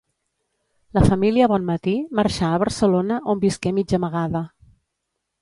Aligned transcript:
La 0.97 1.03
família 1.11 1.49
Bonmatí 1.51 1.93
marxà 2.21 2.49
a 2.55 2.63
Barcelona, 2.65 3.19
on 3.35 3.45
visqué 3.45 3.75
mig 3.81 3.95
amagada. 4.01 4.45